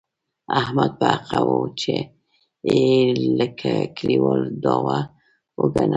احمد 0.61 0.91
په 0.99 1.07
حقه 1.13 1.39
و، 1.47 1.51
ځکه 1.81 1.95
یې 2.75 2.93
له 3.37 3.47
کلیوالو 3.97 4.49
داوه 4.63 4.99
و 5.59 5.65
ګټله. 5.75 5.89